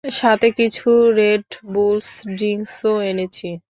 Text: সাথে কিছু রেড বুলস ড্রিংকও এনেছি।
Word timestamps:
সাথে 0.03 0.47
কিছু 0.51 0.87
রেড 1.11 1.45
বুলস 1.73 2.09
ড্রিংকও 2.35 2.93
এনেছি। 3.01 3.49